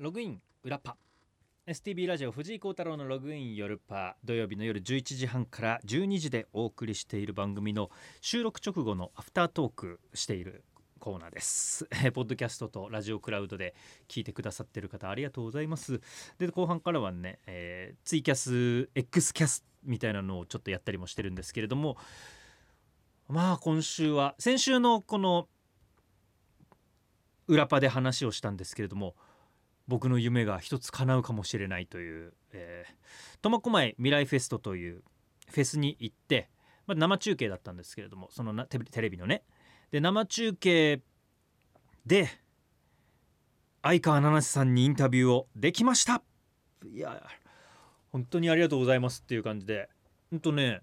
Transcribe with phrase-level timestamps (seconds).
[0.00, 0.96] ログイン裏パ
[1.66, 7.90] STB ラジオ藤井幸太郎のログイン夜パ土曜日の夜11時半から12時でお送りしている番組の
[8.22, 10.64] 収録直後のアフタートークしている
[11.00, 11.86] コーナーです。
[11.90, 13.74] え ーポッドキャストとラジオクラウドで
[14.08, 16.00] 聞いてくださってる方ありがとうございます。
[16.38, 21.98] で後半からはね、えーツイキャス X キャスみたいなのをちょっとやったりもしてるんですけれども
[23.28, 25.46] まあ今週は先週のこの
[27.48, 29.14] 裏パで話をしたんですけれども
[29.90, 35.02] 僕の夢が一つ叶うかもしれないという、えー、苫小牧未来フェストという
[35.48, 36.48] フェスに行って、
[36.86, 39.42] まあ、生中継だったんですけれどもそのなテレテレビのね。
[39.90, 41.02] で生中継
[42.06, 42.28] で
[43.82, 46.22] 相川七瀬さんにインタビューをできました。
[46.86, 47.20] いや
[48.12, 49.88] 本当にありがとうございますっていう感じで。
[50.30, 50.82] ほんとね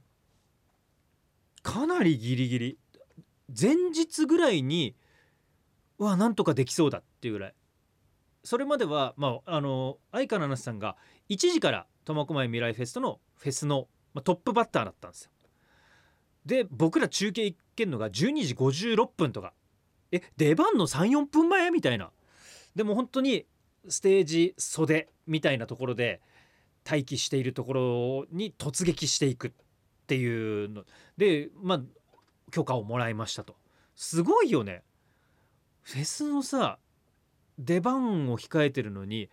[1.63, 2.77] かなりギリギリ。
[3.57, 4.97] 前日ぐらいに
[5.97, 7.53] うわなんとかできそうだっていうぐらい。
[8.47, 10.95] それまでは、まあ、あの相川七瀬さんが
[11.27, 15.31] 1時から苫小牧未来フェストのフェスの、まあ、トップバッターだったんですよ。
[16.45, 19.51] で僕ら中継行けるのが12時56分とか。
[20.13, 22.09] え出番の34分前みたいな。
[22.73, 23.45] でも本当に
[23.89, 26.21] ステージ袖みたいなところで
[26.89, 29.51] 待機しているところに突撃していくっ
[30.07, 30.85] ていうの。
[31.17, 31.81] でまあ
[32.51, 33.57] 許可をもらいましたと。
[33.93, 34.83] すごいよね。
[35.81, 36.79] フェスのさ
[37.57, 39.29] 出番を控えてるのに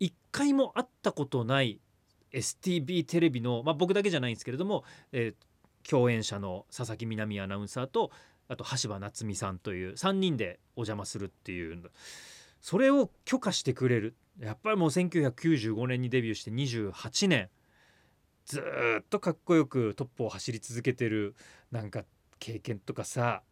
[0.00, 1.80] 一回も会ったことない
[2.32, 5.46] STB テレビの、まあ、僕だけじゃないんですけれども、えー
[5.88, 8.10] 共演者の佐々木みなみアナウンサーと
[8.48, 11.78] あと橋場夏美さんという3人でお邪魔するっていう
[12.60, 14.16] それを許可してくれる。
[14.40, 17.48] やっぱりもう1995年にデビューして28年。
[18.44, 18.62] ず
[19.00, 21.34] っとかっこよくトップを走り続けてる
[21.72, 22.04] なんか
[22.38, 23.42] 経験とかさ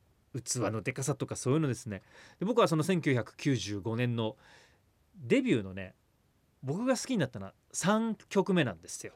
[0.43, 2.03] 器のでかさとかそういうのですね
[2.39, 4.37] で僕はその1995年の
[5.17, 5.95] デビューのね
[6.63, 9.13] 僕が好きになったのは3曲目なんですよ。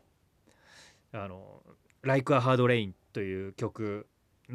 [1.12, 1.62] あの
[2.02, 4.06] 「Like a Hard Rain」という曲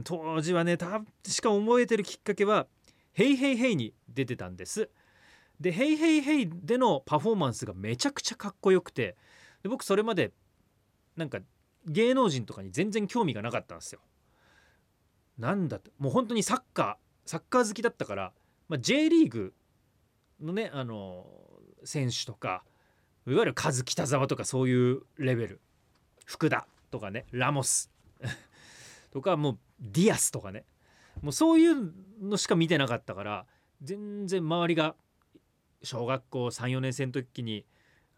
[0.03, 2.67] 当時はねたしか覚えてるきっかけは
[3.13, 4.89] 「ヘイヘイヘイに出てたんです。
[5.59, 9.15] で「ヘイヘイヘイでのパフォーマンスがめちゃくちゃかっこよくて
[9.63, 10.31] で僕それまで
[11.15, 11.39] なんか
[11.85, 14.01] 芸能人とかに全然興味がなかったんですよ。
[15.38, 18.33] なんだってもう本当にサッカーサッカー好きだったから、
[18.69, 19.53] まあ、J リーグ
[20.41, 21.25] のねあの
[21.83, 22.63] 選手とか
[23.25, 25.61] いわゆるカズ北沢とかそういうレベル。
[26.25, 27.91] 福田とかねラモス。
[29.11, 30.66] とかもうディアスとかね。
[31.21, 33.45] もうそういうのしか見てなかったから
[33.81, 34.95] 全然周りが
[35.83, 37.65] 小学校34年生の時に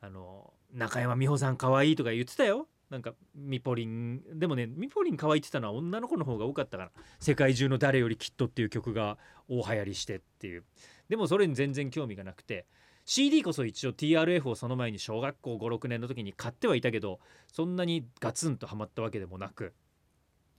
[0.01, 2.67] あの中山美穂さん可愛いとか言ってたよ。
[2.89, 10.63] なんかミポリンでもねミポリン可愛いってたのは女の子の方が多かったから「世界中の誰よりきっと」っていう曲が大流行りしてっていう。
[11.09, 12.65] でもそれに全然興味がなくて
[13.05, 19.73] CD こそ一応 TRF をその前に小学校56年の時に買ってはいたけどそんなにガツンとハマったわけでもなく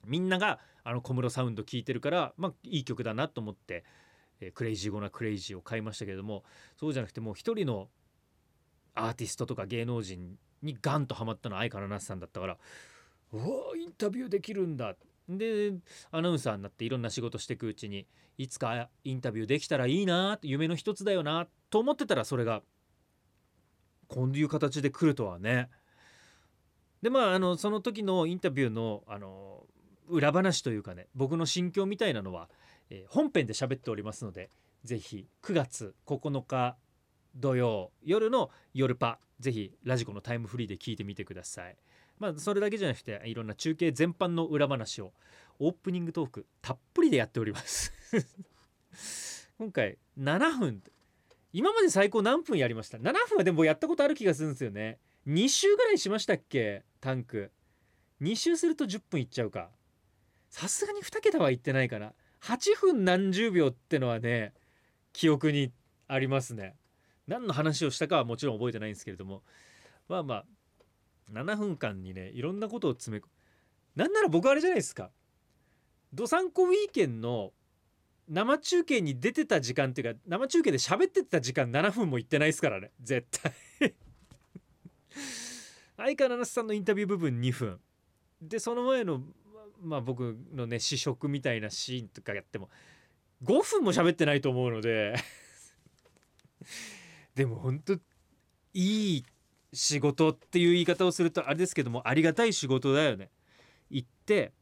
[0.04, 3.84] みんながあの小室サウンド聴いてるからまあいい曲だなと思って
[4.40, 6.44] 「えクレイジーゴナクレイジー」を買いましたけれども
[6.76, 7.88] そうじゃなくてもう一人の
[8.94, 12.58] アーティストとか芸能人にガンとハマったのは相川七瀬さんだったから
[13.32, 13.44] うわ
[13.76, 14.94] インタビューできるんだ
[15.28, 15.72] で
[16.10, 18.06] アナウンサーになっていろんな仕事していくうちに
[18.38, 22.62] いつかインタビューできたらいいなって夢の一つだよなと思ってたらそれが
[24.08, 25.68] こういう形で来るとはね。
[27.02, 29.64] でまああのその時のインタビューのあの
[30.08, 32.48] 裏話というかね僕の心境みたいなのは、
[32.90, 34.50] えー本編で喋っておりますので
[34.84, 36.76] ぜひ9月9日
[37.36, 41.76] 土曜夜の夜パぜひラジコのタイムフリーで聞いてみてください。
[42.18, 45.12] まあそれだけじゃなくていろんな中継全般の裏話を
[45.58, 47.92] オープニングトークたっぷりでやっております。
[49.58, 50.82] 今回7分
[51.52, 54.98] 今まで最高何分やりました ?7 分はでもやったことある気がするんですよね。
[55.26, 56.84] 2周ぐらいしましたっけ？
[57.00, 57.52] タンク。
[58.22, 59.70] 2周すると10分いっちゃうか。
[60.48, 62.14] さすがに2桁はいってないかな。
[62.42, 64.54] 8分何十秒ってのはね
[65.12, 65.72] 記憶に
[66.08, 66.76] ありますね。
[67.26, 69.42] 何の話をしたかはもちろん覚えてないんですけれども
[70.08, 70.44] まあまあ
[71.32, 73.26] 7分間にねいろんなことを詰め込
[73.96, 75.10] なんなら僕あれじゃないですか。
[76.12, 77.52] どさんこウィーケンの
[78.28, 82.92] 生中継に出てた時間っていうか生中継で喋ってた時間7分もいってないですからね。
[83.00, 83.54] 絶対。
[85.96, 87.80] 相川七瀬さんのインタビュー部分2分。
[88.42, 89.24] でその前の
[89.80, 92.68] まあ僕のね試食みたいなシーンとかやっても
[93.42, 95.14] 5分も喋ってないと思うので。
[97.36, 97.98] でも本当い
[99.18, 99.24] い
[99.72, 103.30] 仕事っていう言い方をするとあれですけどもありがたい仕事だよね。
[103.90, 104.52] 行って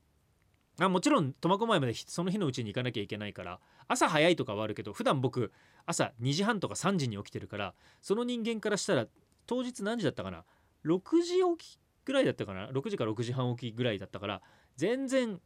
[0.81, 5.53] あもちろん苫小牧までその日のうちに行かなきゃいけないから朝早いとかはあるけど普段僕
[5.87, 9.06] 朝2時半とか3時に起きてるからその人間からしたら
[9.47, 10.44] 当日何時だったかな
[10.85, 14.43] ？6時起きぐらいだったかな？6時か6時半起きぐらいだったから
[14.77, 15.38] 全然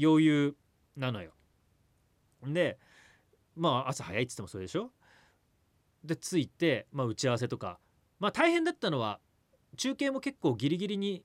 [0.00, 0.54] 余裕
[0.96, 1.32] なのよ。
[2.46, 2.78] で
[3.56, 4.90] まあ朝早いっつってもそれでしょ？
[6.04, 7.78] で着いて、まあ、打ち合わせとか。
[8.20, 9.20] まあ大変だったのは
[9.76, 11.24] 中継も結構ギリギリに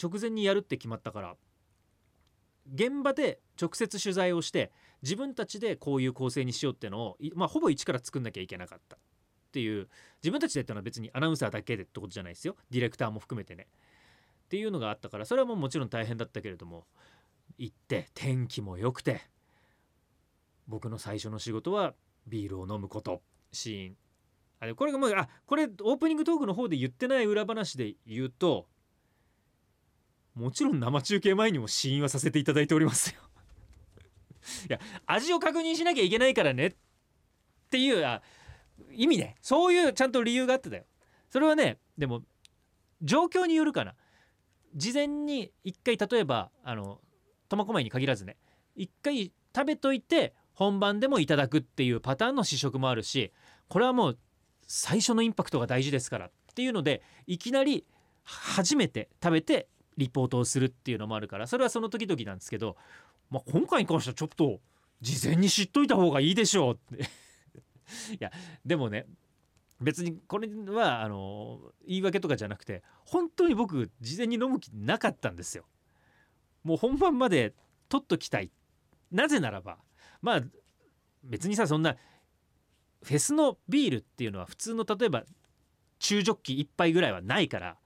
[0.00, 1.36] 直前にやるって決まったから。
[2.72, 4.70] 現場で直接取材をして
[5.02, 8.96] 自分たちでこういう構成にしようっていうのを、まあ、ほぼ一から作んなきゃいけなかった。
[8.96, 9.88] っていう
[10.22, 12.56] 自分たちでっていうのは別にアナウンサーだけでってことじゃないですよ。
[12.70, 13.66] ディレクターも含めてね。
[14.44, 16.86] っていうのがあったからそれはもうもちろん大変だったけれども
[17.58, 19.20] 行って天気も良くて
[20.66, 21.94] 僕の最初の仕事は
[22.26, 23.22] ビールを飲むこと。
[23.52, 23.96] シーン。
[24.60, 28.66] あこれがもうあこれオープニングトークの方で言ってない裏話で言うと
[30.34, 33.20] もちろん生中継前にも試飲はさせていただいておりますよ。
[34.70, 36.74] いや味を確認しなきゃいけないからねっ
[37.70, 38.22] ていうあ
[38.92, 39.36] 意味ね。
[39.40, 40.84] そういうちゃんと理由があってだよ。
[41.28, 42.22] それはねでも
[43.02, 43.96] 状況によるかな。
[44.74, 47.00] 事前に一回例えばあの
[47.48, 48.36] 苫小牧に限らずね
[48.76, 53.32] 一回食べといて本番でもいただくっていうパターンの試食もあるし
[53.68, 54.18] これはもう
[54.68, 57.84] 最初のインパクトが大事ですからっていうのでいきなり
[58.22, 59.66] 初めて食べて
[59.96, 62.76] リポートをするっていうのもあるからそれはその時々なんですけど、
[63.30, 64.60] まあ、今回に関してはちょっと
[65.00, 67.04] 事前に知っといた方がいいでしょうって
[68.14, 68.30] いや
[68.64, 69.06] でもね
[69.80, 75.64] 別にこれはあの言い訳とかじゃなくて本当に僕事前に飲む気なかったんですよ。
[76.64, 77.54] もう本番まで
[77.88, 78.50] 取っときたい
[79.10, 79.78] なぜならば
[80.20, 80.42] まあ
[81.22, 81.96] 別にさそんな
[83.02, 85.24] フェスのビールっていうのは普通の例えば
[85.98, 87.76] 中ジョッキ1杯ぐらいはないから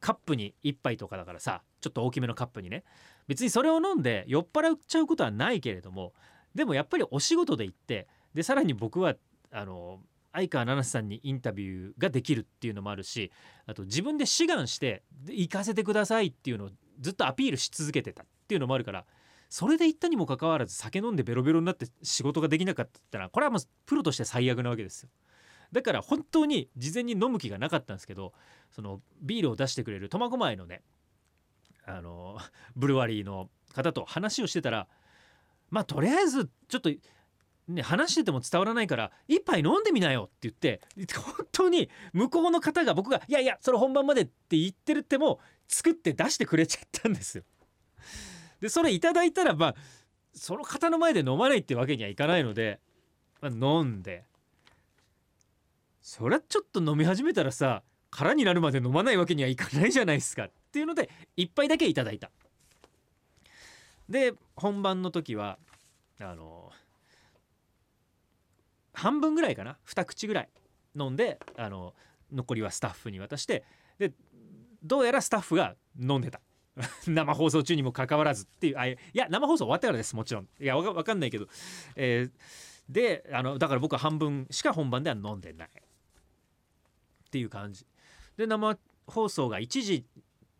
[0.00, 2.84] カップに1杯とかだからさちょっと大きめのカップにね。
[3.28, 6.14] 別にそれを飲んで酔っ払っちゃうことはないけれども
[6.54, 9.14] でもやっぱりお仕事で行ってでさらに僕は
[9.52, 10.00] あの
[10.32, 13.30] 相川七瀬さんにインタビューができるっていうのもあるし
[13.66, 16.70] あと自分で志願して行かせてくださいっていうのを
[17.00, 19.04] ずっとアピールし続けてたっていうのもあるから
[19.48, 25.08] それで行ったにもかかわらず酒飲んでベロベロになって仕事ができなかったらこれはもうプロとして最悪なわけですよ。
[25.72, 28.32] だから本当に事前に飲む気がなかったんですけど
[28.70, 30.82] そのビールを出してくれる苫小牧のね
[31.84, 32.38] あの
[32.74, 34.88] ブルワリーの方と話をしてたら
[35.70, 36.90] まあとりあえずちょっと
[37.68, 40.80] ね、話してても伝わらないから一杯飲んでみなよって言って
[41.14, 47.44] 本当に向こうの方が僕が「いやいやそれ本番まで」って言ってるっても作って出してくれちゃったんですよ。
[48.60, 49.74] でそれいただいたらまあ
[50.32, 52.80] その方の前で飲まないってわけにはいかないので、
[53.40, 54.24] まあ、飲んで。
[56.00, 60.44] そりゃちょっと飲み始めたらさ空になるまで飲まないわけにはいかないじゃないですか。
[60.44, 62.30] っていうので1杯だけいただいた。
[64.08, 65.58] で本番の時は
[66.18, 66.72] あの
[68.94, 70.48] 半分ぐらいかな？2口ぐらい
[70.98, 71.94] 飲んであの
[72.32, 73.64] 残りはスタッフに渡して
[73.98, 74.12] で
[74.82, 76.40] どうやらスタッフが飲んでた。
[77.06, 80.48] 生放送中にもかかわらずっていうあいや生放送終わってからですもちろん。
[80.60, 81.48] いやわかんないけど、
[81.96, 82.32] えー、
[82.88, 87.86] であのだから僕は半分しか本番では飲んでないっていう感じ。
[88.36, 90.06] で生放送が1時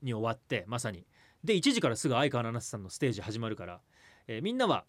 [0.02, 1.06] に終わってまさに。
[1.44, 3.80] で1時からすぐ相川七瀬さんのステージ始まるから、
[4.26, 4.84] えー、みんなは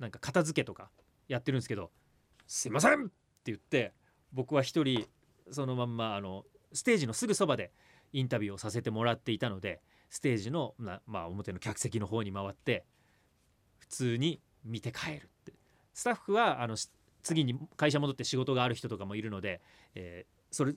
[0.00, 0.90] なんか片付けとか
[1.28, 1.92] やってるんですけど
[2.48, 3.12] 「すいません!」って
[3.46, 3.94] 言って
[4.32, 5.08] 僕は一人
[5.50, 7.72] そのまんまあのステージのすぐそばで
[8.12, 9.80] インタビューをさせてもらっていたので
[10.12, 12.84] ステージの、まあ、表の客席の方に回って
[13.78, 15.54] 普通に見て帰るって。
[15.94, 16.76] スタッフはあの
[17.22, 19.62] 次に会社戻って仕事がある人とかもいるので、
[19.94, 20.74] えー、それ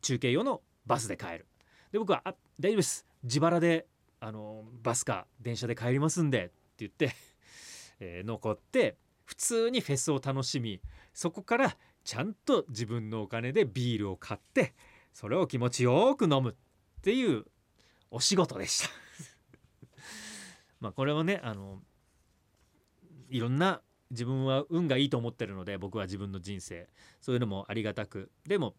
[0.00, 1.46] 中継用のバスで帰る。
[1.92, 3.06] で僕は「あ大丈夫です。
[3.22, 3.86] 自腹で
[4.18, 7.14] あのバスか電車で帰りますんで」って言って
[8.00, 10.80] えー、残って普通にフェスを楽しみ
[11.12, 14.74] そこからちゃんと自分のお金でビールを買って
[15.12, 16.54] それを気持ちよく飲むっ
[17.02, 17.44] ていう
[18.14, 18.90] お仕事でした。
[20.78, 21.82] まあこれはねあの
[23.28, 26.88] いろんな自分は運がいいと思ってるので僕は自分の人生。
[27.20, 28.30] そういうのもありがたく。
[28.46, 28.76] でも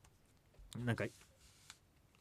[0.77, 1.05] なんか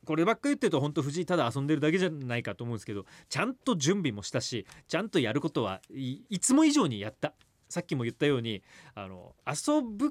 [0.04, 7.32] こればっか言ってると本当藤井ただ遊んでるだけじゃないかと思うんですけどちゃんと準備もしたしちゃんとやることはいつも以上にやった。
[7.68, 8.64] さっきも言ったように
[8.96, 10.10] あの遊ぶ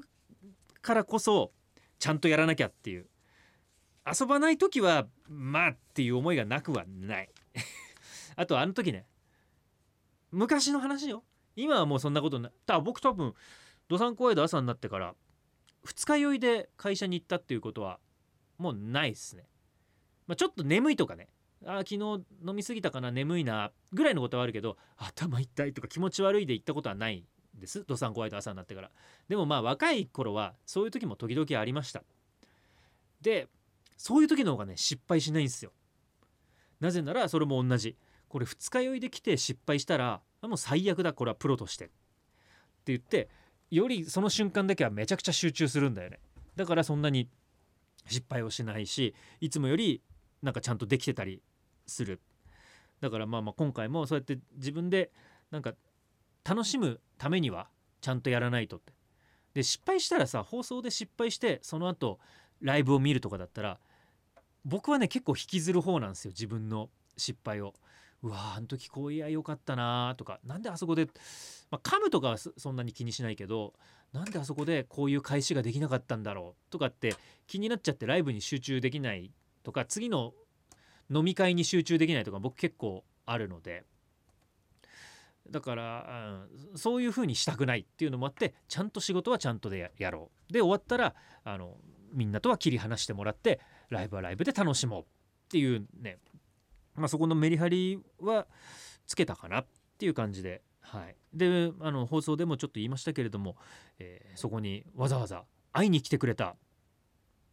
[0.80, 1.52] からこそ
[1.98, 3.10] ちゃんとやらなきゃっていう。
[4.06, 7.30] 遊ばない時はまあっていう思いがなくはない。
[8.36, 9.06] あとあの時ね
[10.30, 11.24] 昔の話よ。
[11.56, 12.52] 今はもうそんなことない。
[12.66, 13.34] た僕多分
[13.88, 15.14] どさんこワイド朝になってから
[15.84, 18.00] 二日酔いで会社に行ったっていうことは
[18.58, 19.46] もうないっすね、
[20.26, 21.28] まあ、ちょっと眠いとかね。
[21.66, 21.96] あ昨日
[22.46, 27.84] 飲み過ぎたかな眠いなぐらいのことはあるけど頭痛いとか気持ち悪いで行ったことはないです。
[27.86, 28.90] ドサンコワイト朝になってから。
[29.28, 32.02] でもまあ若い頃はそういう時も時々ありました。
[33.22, 33.48] で
[33.96, 35.72] そういう時の方がね失敗しないんですよ。
[36.80, 37.96] なぜならそれも同じ。
[38.28, 41.84] これ二日酔いで来て失敗したらもう最悪だこれはプロとして。
[41.84, 41.92] って
[42.86, 43.28] 言って
[43.70, 46.18] よりその瞬間だけはめちゃくちゃ集中するんだよね。
[46.56, 47.28] だからそんなに
[48.06, 50.02] 失敗をしないしいつもより
[50.42, 51.42] なんかちゃんとできてたり
[51.86, 52.20] する。
[53.00, 55.10] だからまあまあ今回もそうやって自分で
[55.50, 55.74] なんか
[56.44, 57.68] 楽しむためには
[58.00, 58.92] ちゃんとやらないとって。
[59.54, 62.18] で失敗したらさ放送で失敗してその後
[62.60, 63.78] ライブを見るとかだったら
[64.64, 67.74] 僕はね結構引きずる方なんですよ自分の失敗を。
[68.22, 70.40] うわあの時こういやよかったなとか。
[70.46, 71.04] なんであそこで、
[71.70, 73.74] まあ、噛むとかはそんなに気にしないけど
[74.14, 77.14] なんであそこでこういう返しができなかったんだろうとかって
[77.46, 79.30] 気になっちゃってライブに集中できない
[79.62, 80.32] とか次の
[81.10, 83.84] 飲み会に集中できないとか僕結構あるので。
[85.50, 90.52] だから、うん、そういう風にしたくないっていうのもあってちゃんと仕事はちゃんとでやろう。
[90.52, 91.76] で終わったらあの
[92.14, 95.06] みんなとは切り離してもらってライブはライブで楽しもうっ
[95.48, 96.18] ていうね。
[96.94, 98.46] まあそこのメリハリは
[99.06, 99.66] つけたかなっ
[99.98, 100.62] ていう感じで。
[100.80, 103.56] はい、であの放送でもちょっと言いましたけれども、
[103.98, 106.56] えー、そこにわざわざ会いに来てくれた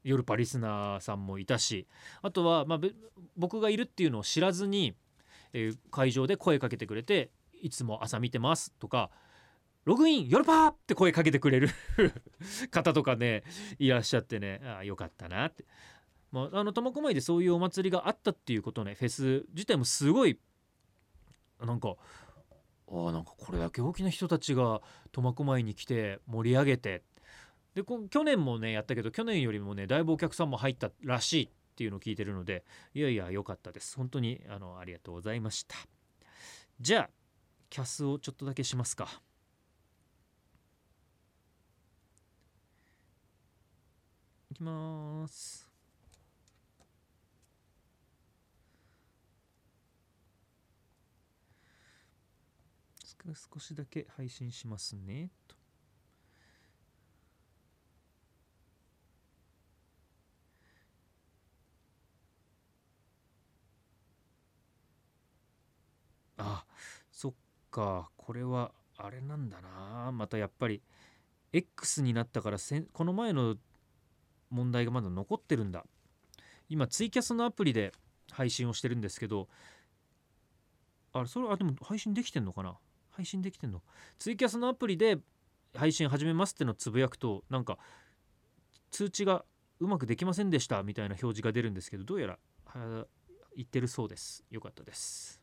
[0.03, 1.87] ヨルパリスナーさんもいたし
[2.21, 2.79] あとは、まあ、
[3.37, 4.95] 僕がいるっていうのを知らずに、
[5.53, 9.09] えー、会場で声かけてくれていつも朝見てますとか
[9.83, 11.69] ログインヨルパーって声かけてくれる
[12.69, 13.43] 方とかね
[13.79, 15.65] いらっしゃってねあよかったなって。
[16.31, 20.39] まあ、あの苫小牧でそういうお祭りがあったっていうことねフェス自体もすごい
[21.59, 21.95] なんか
[22.87, 27.03] あなんかこれだけ大きな人たちが苫小牧に来て盛り上げて。
[27.73, 33.95] で去年もねやったけど去年よりもねだいぶお客さんも入ったらしいっていうのを聞いてるのでいやいや良かったです。
[33.95, 35.75] 本当にあのありがとうございました。
[36.81, 37.09] じゃあ
[37.69, 39.21] キャスをちょっとだけしますか。
[44.51, 45.71] いきます。
[53.53, 55.29] 少しだけ配信しますね。
[55.47, 55.55] と。
[66.39, 66.65] あ
[67.11, 67.33] そっ
[67.69, 68.09] か。
[68.17, 70.11] これはあれなんだな。
[70.11, 70.81] またやっぱり
[71.53, 73.55] X になったからせこの前の
[74.51, 75.83] 問題がまだ残ってるんだ。
[76.69, 77.91] 今ツイキャスのアプリで
[78.31, 79.49] 配信をしてるんですけど
[81.11, 82.77] あれそれあでも配信できてんのかな？
[83.09, 83.81] 配信できてんの？
[84.19, 85.17] ツイキャスのアプリで
[85.75, 87.77] 配信始めますってのつぶやくとなんか
[88.91, 89.43] 通知が
[89.79, 92.37] うまくできませんでしたみたいな表示が出るんですけどどうやら
[93.55, 94.45] 言ってるそうです。
[94.49, 95.41] よかったです。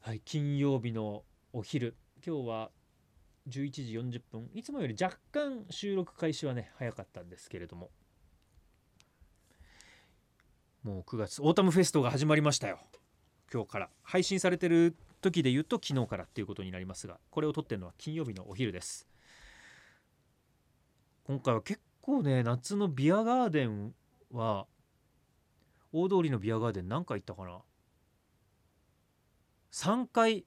[0.00, 1.96] はい金曜日のお昼。
[2.26, 2.70] 今日は
[3.48, 7.90] 11時40分いつもより若干収録開始はね早かったんですけれども。
[10.82, 12.80] もう9月オータムフェストが始まりましたよ。
[13.52, 13.90] 今日から。
[14.02, 19.06] 配信されてる時で言うと昨日からっていうことになりますがこれを撮ってるのは金曜日のお昼です。
[21.24, 23.94] 今回は結構ね夏のビアガーデン
[24.32, 24.66] は
[25.92, 27.60] 大通りのビアガーデン何回行ったかな
[29.72, 30.44] ？3回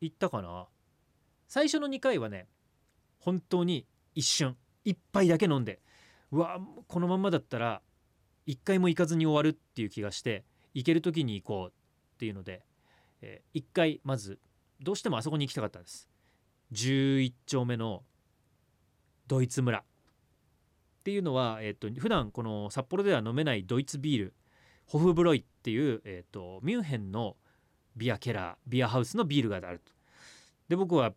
[0.00, 0.66] 行ったかな？
[1.48, 2.46] 最初の2回はね
[3.18, 5.80] 本当に一瞬1杯だけ飲んで
[6.30, 6.58] うわ
[6.88, 7.82] このまんまだったら
[8.46, 11.72] 1回も行かずに終わるっていう気がして行ける時に行こう
[12.14, 12.64] っていうので
[13.26, 14.38] えー、1回まず
[14.80, 16.08] どうしてもあそこに行きたかったんです。
[16.72, 18.02] 11丁目の
[19.26, 19.82] ドイツ村っ
[21.04, 24.34] ていうのは、えーと、普段この札幌では飲めないドイツビール
[24.86, 27.36] ホフブロイっていう、えーと、ミュンヘンの
[27.96, 29.92] ビアケラービアハウスのビールがあると。
[30.68, 31.14] で僕は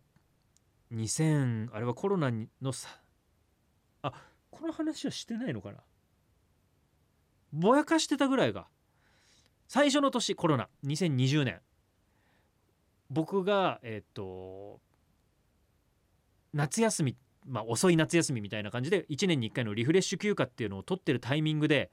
[0.94, 2.30] 2000あれはコロナ
[2.62, 2.88] のさ
[4.02, 4.12] あ
[4.50, 5.78] この話はしてないのかな？
[7.52, 8.66] ぼやかしてたぐらいが。
[9.66, 10.68] 最初の年コロナ。
[10.86, 11.60] 2020年。
[13.10, 14.80] 僕がえっ、と
[16.52, 17.16] 夏休み
[17.46, 21.90] まあ遅い夏休みみたいな感じで1年に1回のリフレッシュ休暇っていうのを取ってるタイミングで、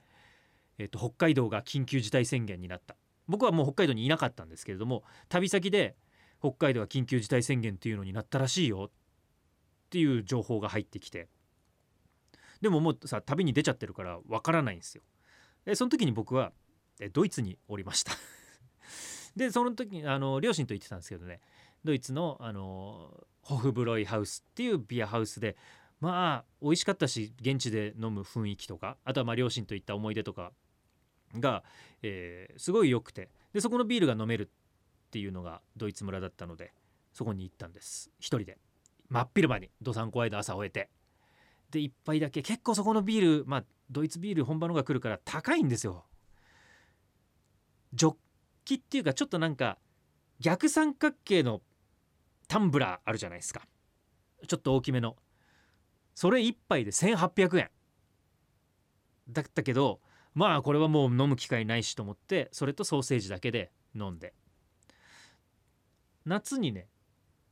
[0.78, 2.96] えっと、北海道が緊急事態宣言になった。
[3.28, 5.96] 僕はもう北海道にいなかったんですけれども旅先で
[6.50, 8.90] 北海道が緊急事態宣言っていうのになったらしいよ。
[9.86, 11.28] っていう情報が入ってきて。
[12.60, 15.02] でももうさ旅に出ちゃってるからわからないんですよ。
[15.64, 16.52] でその時に僕は
[17.12, 18.12] ドイツにおりました。
[19.36, 21.40] でその時あの両親と行ってたんですけどね。
[21.84, 25.56] ドイツのあのホフブロイハウスっていうビアハウスで
[26.00, 30.52] まあ美味しかったし現地で飲む雰囲気とかあとはま両親といった思い出とか
[31.34, 31.62] が、
[32.02, 33.30] えー、すごい良くて。
[33.52, 34.50] でそこのビールが飲める
[35.16, 36.74] っていうのがドイツ村だったので
[37.14, 38.10] そこに行ったんです。
[38.18, 38.58] 一人で。
[39.08, 40.90] 真っ昼間にドサンコワイド朝終えて。
[41.70, 46.04] で1杯だけ結構そこのビールまあドイツビール本場のが来るから高いんですよ。
[47.94, 48.16] ジョッ
[48.66, 49.78] キっていうかちょっとなんか
[50.38, 51.62] 逆三角形の
[52.46, 53.62] タンブラーあるじゃないですか。
[54.46, 55.16] ちょっと大きめの。
[56.14, 57.70] それ1杯で1800円。
[59.30, 60.00] だったけど
[60.34, 64.34] まあこれはもう飲む機会ないしと思ってそれとソーセージだけで飲んで。
[66.26, 66.88] 夏にね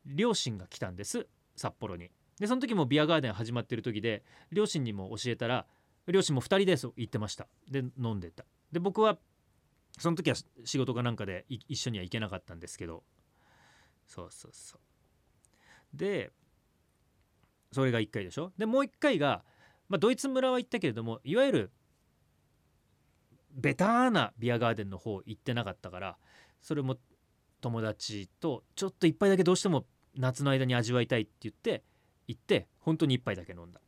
[0.05, 1.27] 両親が来たんです
[1.57, 2.11] 札幌に。
[2.39, 5.67] でその時もビアガーデン始まってる時で両親にも教えたら
[6.09, 7.47] 両親も2人で行ってました。
[7.71, 8.45] で飲んでた。
[8.73, 9.19] で僕は
[9.99, 13.05] その時は仕事かなんかで一緒には行けなかったんですけど。
[14.07, 15.97] そうそうそう。
[15.97, 16.33] で
[17.73, 18.53] それが1回でしょ？
[18.59, 19.45] でもう1回が、
[19.89, 21.71] まあ、ドイツ村は行ったけれどもいわゆる
[23.53, 26.19] ベターなビアガーデンの方行ってなかったから
[26.61, 26.97] それも
[27.65, 31.83] 友達とちょっと一杯だけどうしても夏の間に味わいたいって言って
[32.29, 33.81] 行って本当に一杯だけ飲んだ。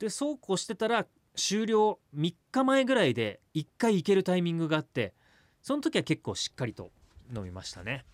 [0.00, 5.14] でそうこうしてたら終了3日前ぐらいで1回行けるタイミングがあって
[5.62, 6.90] その時は結構しっかりと
[7.32, 8.04] 飲みましたね。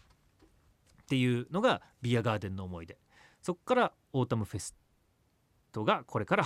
[1.03, 2.99] っていうのがビアガーデンの思い出。
[3.41, 4.77] そこからオータムフェス
[5.73, 6.45] トがこれから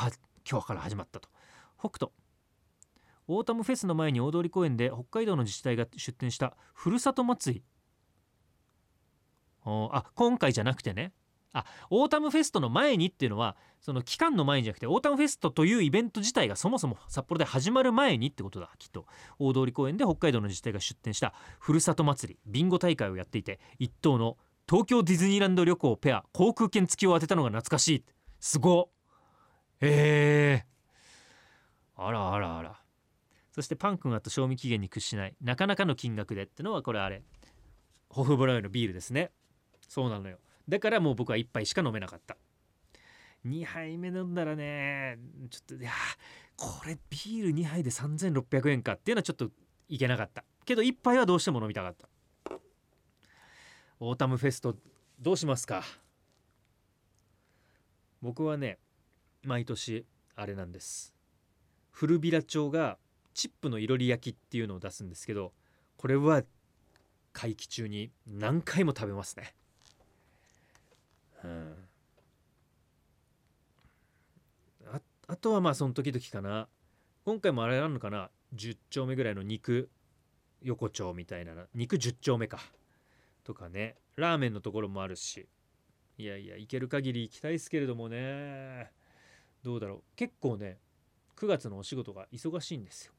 [0.49, 1.29] 今日から始まったと。
[1.81, 2.13] 北斗。
[3.27, 7.65] オータムフェスの前に大通公園で北海道の自治体が出店したふるさと祭り。
[9.65, 11.13] あ今回じゃなくてね。
[11.57, 19.07] あオータムフェストの前にっていうのはその期間の前じゃなくてオータムフェストというイベント自体がそもそも札幌で始まる前にってことだきっと。
[19.39, 24.37] 大通公園で北海道の自治体が出店したふるさと祭りビンゴ大会をやっていて一等の
[24.69, 28.05] 東京ディズニーランド旅行ペア航空券付きを当てたのが懐かしい。
[28.41, 28.91] すご
[29.81, 32.84] えー、あらあらあら。
[33.55, 35.37] そしてパン君あと賞味期限に屈しない。
[35.41, 37.23] なかなかの金額でってのはこれあれ。
[38.09, 39.31] ホフブラウンのビールですね。
[39.89, 40.39] そうなのよ。
[40.69, 42.37] だからもう僕は1杯しか飲めなかった。
[43.47, 45.19] 2杯目飲んだらね
[45.51, 45.93] ちょっといや
[46.57, 49.49] これビール2杯で3600円かっていうのはちょっと
[49.89, 50.43] いけなかった。
[50.65, 52.09] けど1杯はどうしても飲みたかった。
[54.01, 54.75] オータムフェスト
[55.21, 55.85] どうしますか？
[58.21, 58.79] 僕はね
[59.45, 61.15] 毎年あれなんです。
[61.93, 62.99] 古平町が
[63.35, 65.53] チップのいろり焼きっていうのを出すんですけど
[65.97, 66.43] これは
[67.33, 69.55] 会期中に何回も食べますね。
[71.43, 71.75] うん。
[74.87, 76.69] ああとはまあその時々かな。
[77.25, 78.31] 今回もあれなのかな。
[78.55, 79.91] 10丁目ぐらいの肉
[80.63, 82.61] 横丁みたいな肉10丁目か。
[83.43, 83.97] とかね。
[84.17, 85.49] ラーメンのところもあるし。
[86.17, 88.93] いやいや行ける限り行きたいですけれどもね。
[89.65, 90.03] どうだろう。
[90.15, 90.79] 結構ね
[91.37, 93.13] 9月のお仕事が忙しいんですよ。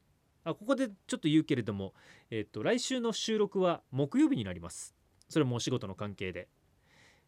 [0.46, 1.92] あここでちょっと言うけれども、
[2.30, 4.94] えっと、来週の収録は木曜日になります。
[5.28, 6.48] それもお仕事の関係で。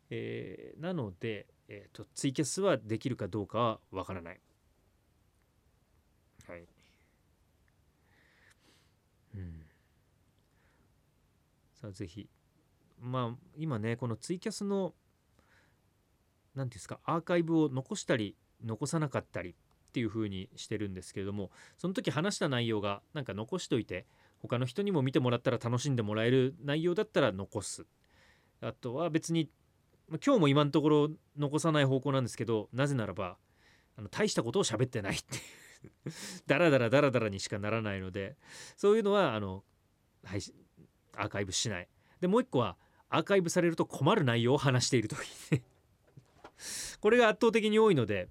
[0.09, 4.41] えー、なので、えっと、ツイキャスはできるかどうかはわからない。
[6.47, 6.61] はい。
[9.35, 9.67] うん。
[11.75, 12.29] さあ、ぜひ。
[13.01, 14.95] まあ、今ね、このツイキャスの、
[16.55, 19.55] 何ていうんですか、アーカイブを残したり、残さなかったりっ
[19.89, 24.07] っていう風にしてるんですけれどもその時話した内容がなんか残しといて
[24.41, 27.87] 他の人にも見てもらったら楽しんでもらえる内容だったら残す。
[28.61, 29.49] あとは別に
[30.25, 33.37] 今日も今のところ残さない方向なんですけどなぜならば
[33.97, 36.13] あの大したことを喋ってないっていう
[36.47, 38.37] ダラダラダラダラにしかならないので
[38.77, 39.65] そういうのはあの、
[40.25, 40.41] はい、
[41.17, 41.89] アーカイブしない。
[42.21, 42.77] でもう一個は
[43.11, 45.19] アーカイブされると困る内容を話している時
[47.01, 48.29] これが圧倒的に多いので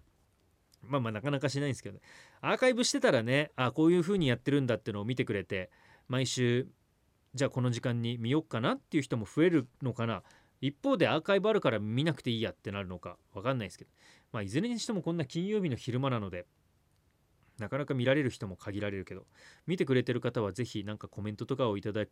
[0.81, 2.01] まあまあなかなかしないんですけど、ね、
[2.41, 5.69] アーカイブしてたらねあこういう風にやってるんだってのを見てくれて
[6.07, 6.67] 毎週
[7.35, 10.23] じゃあこの時間に見よっかなっていう人も増えるのかな。
[10.59, 13.91] 一方でアーカイブあるから見なくていいやってなるのか分かんないですけど。
[14.31, 16.45] まあいずれにしてもこんな金曜日の昼間なので
[17.59, 19.25] なかなか見られる人も限られるけど
[19.65, 22.03] 見てくれてる方は是非何かコメントとかをいただ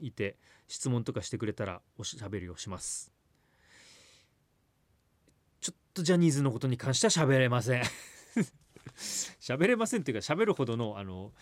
[0.00, 0.36] いて
[0.68, 3.19] 質問とかしてくれたらおしゃべりをします。
[5.94, 7.82] とジャニーズのことに関しては喋れません。
[9.40, 11.32] 喋れませんっていうか喋るほどのあの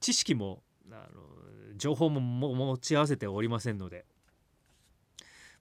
[0.00, 4.06] 知識もあの情報も持ち合わせておりませんので。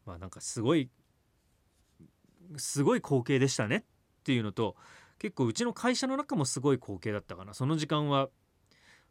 [0.05, 0.89] まあなんかすごい
[2.57, 3.83] すごい光景でしたねっ
[4.23, 4.75] ていうのと
[5.19, 7.53] 結構うちの会社の中もすごい光景だったかな。
[7.53, 8.29] その時間は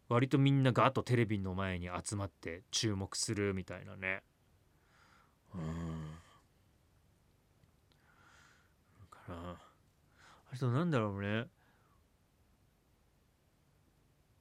[0.09, 4.23] 割とみんなガーッとテレビの前に集まって注目するみたいなね。
[5.55, 6.19] うん
[9.29, 9.61] な
[10.53, 11.47] あとなんだろうね。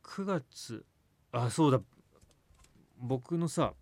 [0.04, 0.86] 9月。
[1.32, 1.82] あそうだ。
[2.98, 3.74] 僕のさ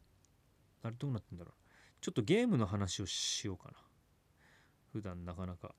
[0.84, 1.54] あれどうなってんだろう。
[2.02, 3.78] ちょっとゲームの話をしようかな。
[4.92, 5.76] 普段なかなか。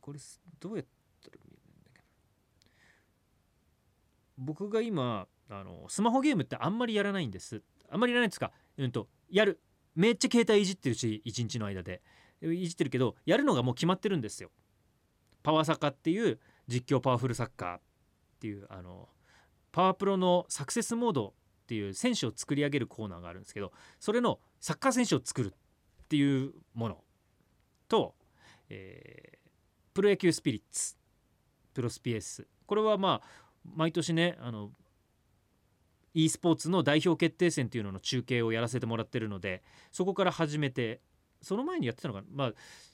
[0.00, 0.18] これ
[0.60, 0.86] どうやっ
[1.22, 2.06] たら見えるんだけど
[4.38, 7.62] 僕が今あのスマホゲームってあんまりやらないんです。
[7.90, 9.60] あんまりやらないんですかうんとやる。
[9.94, 12.02] めっちゃ携帯いじってるし一日の間で。
[12.42, 14.50] いじってるけどやるのがもう決まってるんですよ。
[15.42, 17.80] パワーサッカーっていう実況パワフルサッカーっ
[18.40, 19.08] ていうあの
[19.72, 25.52] パワープロのサクセスモードっていう選手を作り上げるコーナーがあるんですけどそれのサッカー選手を作る
[26.04, 26.98] っていうもの。
[27.88, 28.14] と、
[28.68, 29.38] えー、
[29.94, 30.96] プロ野球スピリッツ。
[31.74, 32.46] プロスピエス。
[32.66, 34.70] これはまあ毎年ねあの
[36.14, 41.00] e スポーツの代表決定戦っていうのの中継をやらせてもらってるのでそこから始めて
[41.46, 42.26] その前にやってたのかな？
[42.32, 42.52] まあ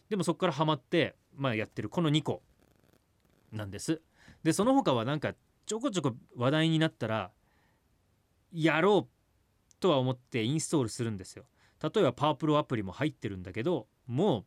[0.09, 2.43] でもそこからハマって、まあ、やってるこの2個
[3.51, 4.03] なんです。
[4.43, 5.35] でその他はなんか
[5.65, 7.31] ちょこちょこ話題になったら
[8.53, 11.45] やろうとは思ってインストールするんですよ。
[11.83, 14.45] 例えばパワープロアプリも入ってるんだけども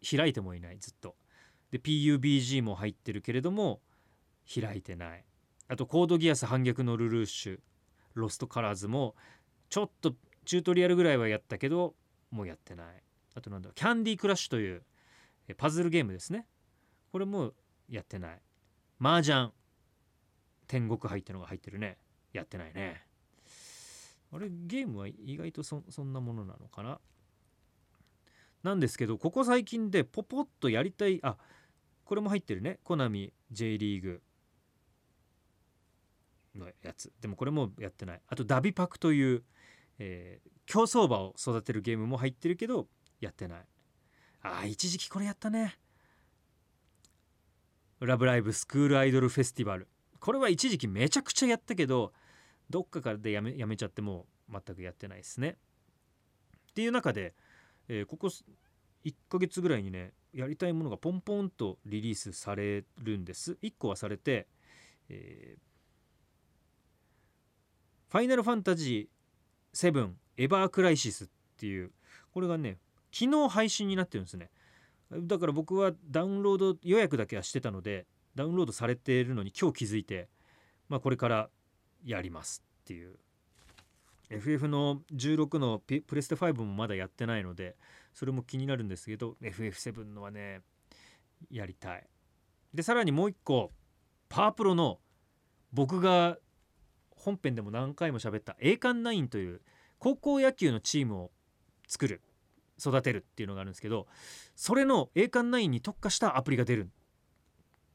[0.00, 1.16] う開いてもいないずっと。
[1.72, 3.80] で PUBG も入ってるけれども
[4.54, 5.24] 開いてない。
[5.68, 7.60] あとコードギアス反逆のルルーシュ
[8.14, 9.16] ロストカラーズも
[9.68, 10.12] ちょっと
[10.44, 11.94] チュートリアルぐらいはやったけど
[12.30, 12.86] もうやってない。
[13.34, 14.82] あとなんだキャンディークラッシュという
[15.56, 16.46] パズルゲームですね。
[17.10, 17.52] これも
[17.88, 18.40] やってない。
[19.00, 19.50] 麻雀。
[20.66, 21.98] 天国杯ってのが入ってるね。
[22.32, 23.02] やってないね。
[24.32, 27.00] あれゲームは意外とそそんなものなのかな。
[28.62, 31.36] なんですけどここ最近でポポッとやりたいあ
[32.04, 32.78] これも入ってるね。
[32.84, 34.22] コナミ J リーグ。
[36.54, 37.12] のやつ。
[37.20, 38.20] でもこれもやってない。
[38.26, 39.42] あとダビパクという、
[39.98, 42.88] えー、競走馬を育てるゲームも入ってるけど
[43.24, 43.60] やってない。
[44.42, 45.78] あ一時期これやったね。
[48.00, 49.86] ラブライブスクールアイドルフェスティバル
[50.18, 52.12] これは一時期めちゃくちゃやったけど
[52.68, 55.56] どっかからでやめやめちゃっても全くやってないですね。
[56.70, 57.34] っていう中で、
[57.88, 58.28] えー、ここ
[59.04, 63.58] 1ヶ月ぐらいにねやりたいものがポンポンとリリースされるんです。
[63.62, 64.48] 1個はされて、
[65.08, 65.72] えー
[68.12, 71.92] ファイナルファンタジー7エバークライシスっていう
[72.34, 72.76] これがね
[73.12, 74.50] 昨日配信になってるんですね。
[75.12, 80.28] だから僕はダウンロード予約だけはしてたのでダウンロードされているのに今日気づいて、
[80.88, 81.50] まあ、これから
[82.04, 83.16] やりますっていう。
[84.30, 87.76] FF の16のプレステ5もまだやってないので
[88.14, 90.62] それも気になるんですけど FF7 のはね
[91.50, 92.06] やりたい。
[92.72, 93.72] でさらにもう一個
[94.30, 95.00] パワープロの
[95.72, 96.38] 僕が
[97.10, 99.60] 本編でも何回も喋った栄冠ナインという
[99.98, 101.30] 高校野球のチームを
[101.86, 102.22] 作る。
[102.84, 104.06] 育てるっていうのがあるんですけど
[104.56, 106.90] それの栄冠ナインに特化したアプリが出る。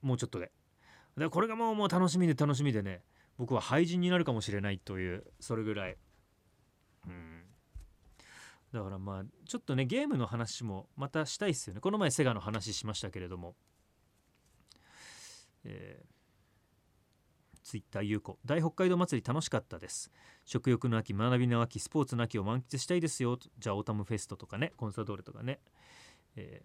[0.01, 0.51] もうちょっとで。
[1.17, 3.01] でこれがもうもう楽しみで楽しみでね
[3.37, 5.97] 僕は廃人になるかもしれないというそれぐらい。
[7.07, 7.43] うん。
[8.73, 11.81] だからまあちょっとねゲームの話もまたしたいっすよね。
[11.81, 13.55] この前セガの話しましたけれども。
[15.63, 16.16] えー
[17.67, 20.09] ツイッター有効大北海道祭り楽しかったです。
[20.45, 23.37] 食欲の秋学びの秋スポーツの秋を満喫したいですよ。
[23.59, 25.59] じゃあオータムフェストとかねコンサドーレとかね、
[26.37, 26.61] え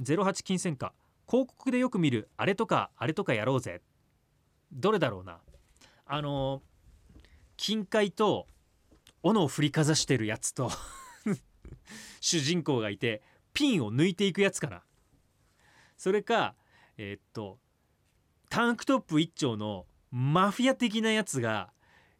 [0.00, 0.92] ー、08金銭化
[1.28, 3.80] 広告でよく見るあれとかあれとかやろうぜ。
[4.70, 5.40] どれだろうな。
[6.06, 7.20] あのー、
[7.56, 8.46] 金塊と
[9.24, 10.70] 斧を振りかざしてるやつと
[12.20, 13.20] 主人公がいて
[13.52, 14.84] ピンを抜いていくやつかな。
[15.96, 16.54] それか
[16.96, 17.58] えー、っと
[18.52, 21.70] タンクトップ一丁のマフィア的なやつが、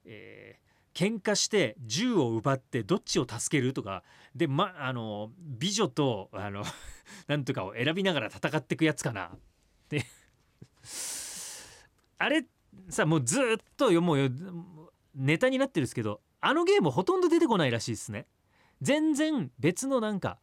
[0.06, 4.02] えー、喧嘩して銃を奪ってどっちを助けるとか
[4.34, 6.64] で、ま、あの美女とあの
[7.28, 9.30] なんとかを選びながら戦っていくやつかな。
[9.90, 10.06] で
[12.16, 12.46] あれ
[12.88, 13.44] さもうずっ
[13.76, 14.32] ともう
[15.14, 18.26] ネタになってるんですけどあのゲームほとんど出てこないらしいですね。
[18.80, 20.38] 全然別のなんか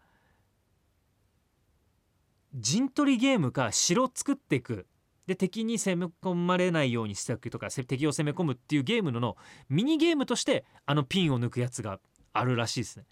[2.53, 4.85] 陣取りゲームか城作っていく
[5.29, 9.37] で敵に攻め込まれないようにしたりとか敵を攻め込むっていうゲームのの
[9.69, 11.99] ミニゲームとしてあのピンを抜くやつが
[12.33, 13.05] あるらしいですね。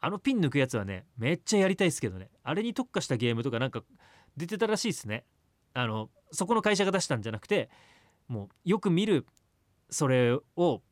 [0.00, 2.28] あのピン抜くやつはねめっちゃやりたいですけどね。
[2.42, 3.84] あれに特化したゲームとかなんか
[4.36, 5.24] 出てたらしいですね。
[5.72, 7.70] あのそこの会社が出したんじゃなくて
[8.26, 9.24] もうよく見る
[9.90, 10.82] それを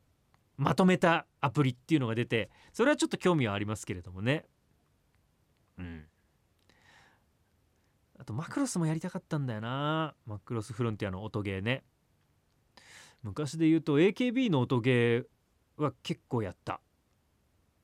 [0.55, 4.45] まとめたアプリっていうのが出てそれはちょっと興味はありますけれどもね。
[5.77, 6.08] うん。
[8.29, 10.13] とマクロスもやりたかったんだよな。
[10.27, 11.83] マクロスフロンティアの音ゲーね。
[13.23, 16.79] 昔で言うと AKB の音ゲーは結構やった。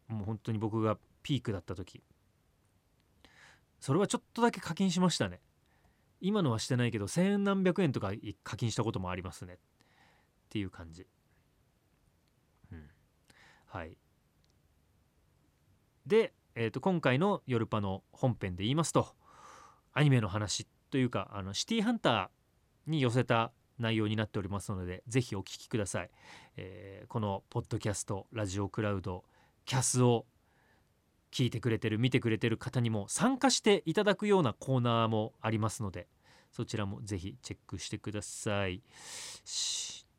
[0.08, 2.03] もう本当に僕がピークだった時。
[3.79, 5.41] それはちょっとだけ課金しましたね。
[6.21, 8.12] 今のはしてないけど千何百円とか
[8.43, 9.53] 課金したこともありますね。
[9.55, 9.58] っ
[10.49, 11.08] ていう感じ。
[12.71, 12.88] うん。
[13.65, 13.97] はい。
[16.05, 19.15] でえー、と今回の「ヨルパ」の本編で言いますと
[19.95, 26.10] アニメの話というかあのシティーハンターに寄せた内容になっておりますのでぜひお聞きください、
[26.58, 29.23] えーこのポッドキャストラジオクラウド
[29.65, 30.25] キャスを
[31.31, 36.08] 聞いてくれてる見てくれてる方にも参加していただくようなコーナーもありますので
[36.51, 38.81] そちらもぜひチェックしてください。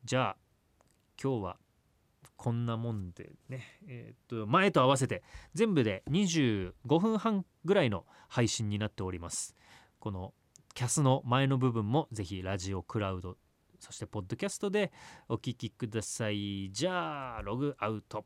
[0.05, 0.37] じゃあ
[1.23, 1.57] 今日は
[2.37, 3.65] こんなもんでね。
[3.89, 5.23] えーっと前と合わせて
[5.55, 9.57] 全部で25分半ぐらいの配信になっております。
[10.07, 10.35] この
[10.73, 13.37] キャスの前の部分もぜひラジオクラウド
[13.81, 14.93] そしてポッドキャストで
[15.29, 16.71] お聴きください。
[16.71, 18.25] じゃあログアウト。